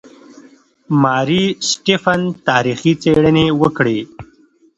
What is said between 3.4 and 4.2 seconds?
وکړې.